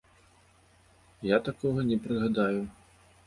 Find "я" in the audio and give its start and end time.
1.27-1.37